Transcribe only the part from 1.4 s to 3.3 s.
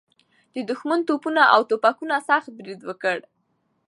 او توپکونه سخت برید وکړ.